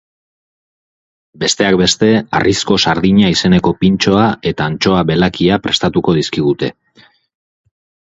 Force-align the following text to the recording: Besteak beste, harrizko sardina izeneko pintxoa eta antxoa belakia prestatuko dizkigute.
Besteak 1.43 1.77
beste, 1.81 2.09
harrizko 2.39 2.79
sardina 2.85 3.31
izeneko 3.35 3.75
pintxoa 3.85 4.27
eta 4.55 4.69
antxoa 4.73 5.07
belakia 5.15 5.63
prestatuko 5.69 6.21
dizkigute. 6.23 6.75